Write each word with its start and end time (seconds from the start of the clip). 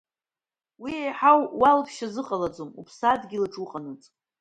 Уи 0.81 0.93
еиҳау 1.01 1.41
уалԥшьа 1.61 2.07
зыҟалаӡом 2.13 2.69
уԥсадгьыл 2.79 3.43
аҿы 3.47 3.59
уҟанаҵы! 3.63 4.09